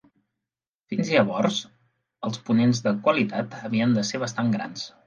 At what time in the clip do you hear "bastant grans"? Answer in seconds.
4.27-4.93